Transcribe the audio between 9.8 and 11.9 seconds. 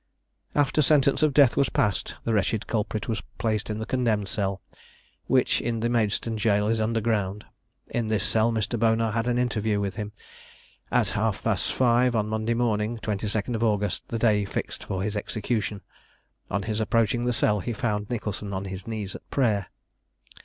him, at half past